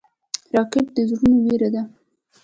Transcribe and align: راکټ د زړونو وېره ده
راکټ 0.55 0.85
د 0.95 0.97
زړونو 1.09 1.37
وېره 1.45 1.69
ده 1.73 1.81